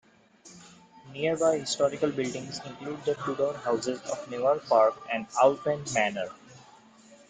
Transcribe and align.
Nearby 1.13 1.59
historical 1.59 2.09
buildings 2.09 2.59
include 2.65 3.05
the 3.05 3.13
Tudor 3.13 3.53
houses 3.53 4.01
of 4.09 4.31
Newark 4.31 4.65
Park 4.67 4.95
and 5.13 5.29
Owlpen 5.33 5.93
Manor. 5.93 6.31